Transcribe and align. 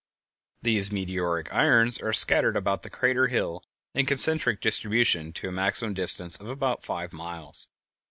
These 0.63 0.91
meteoric 0.91 1.53
irons 1.53 2.01
are 2.01 2.11
scattered 2.11 2.57
about 2.57 2.81
the 2.81 2.89
crater 2.89 3.27
hill, 3.27 3.63
in 3.93 4.07
concentric 4.07 4.59
distribution, 4.59 5.31
to 5.33 5.49
a 5.49 5.51
maximum 5.51 5.93
distance 5.93 6.37
of 6.37 6.47
about 6.47 6.83
five 6.83 7.13
miles. 7.13 7.67